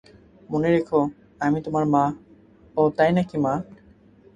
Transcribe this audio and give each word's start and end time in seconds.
মনে 0.49 0.69
রেখো, 0.71 0.99
আমি 1.41 1.59
তোমার 1.65 1.85
মা 1.93 2.03
-ওহ 2.75 2.87
তাই 2.97 3.11
নাকি, 3.17 3.37
মা? 3.37 3.53